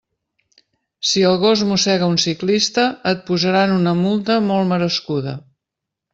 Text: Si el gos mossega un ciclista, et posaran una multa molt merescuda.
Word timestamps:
Si 1.09 1.25
el 1.31 1.35
gos 1.43 1.63
mossega 1.71 2.07
un 2.13 2.17
ciclista, 2.23 2.87
et 3.13 3.21
posaran 3.29 3.75
una 3.77 3.95
multa 4.01 4.39
molt 4.49 4.73
merescuda. 4.73 5.37